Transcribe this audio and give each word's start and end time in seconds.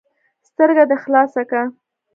ـ 0.27 0.47
سترګه 0.49 0.83
دې 0.89 0.97
خلاصه 1.03 1.41
که. 1.49 1.61